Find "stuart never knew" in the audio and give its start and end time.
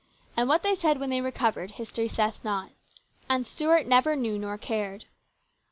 3.45-4.39